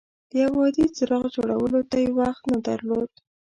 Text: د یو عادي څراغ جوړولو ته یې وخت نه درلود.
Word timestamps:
د 0.29 0.31
یو 0.43 0.53
عادي 0.61 0.85
څراغ 0.95 1.23
جوړولو 1.35 1.79
ته 1.89 1.97
یې 2.03 2.09
وخت 2.19 2.43
نه 2.51 2.57
درلود. 2.67 3.11